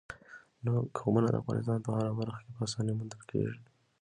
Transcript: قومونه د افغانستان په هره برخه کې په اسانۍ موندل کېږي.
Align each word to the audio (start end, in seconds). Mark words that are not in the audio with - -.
قومونه 0.97 1.27
د 1.29 1.35
افغانستان 1.41 1.77
په 1.85 1.89
هره 1.95 2.11
برخه 2.19 2.39
کې 2.45 2.51
په 2.57 2.61
اسانۍ 2.67 2.93
موندل 2.97 3.21
کېږي. 3.31 3.59